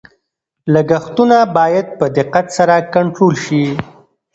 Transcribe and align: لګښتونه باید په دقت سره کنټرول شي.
لګښتونه 0.73 1.37
باید 1.57 1.87
په 1.99 2.05
دقت 2.17 2.45
سره 2.57 2.75
کنټرول 2.93 3.33
شي. 3.45 3.63